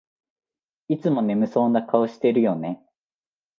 [0.87, 2.81] いつも眠そうな顔してるよね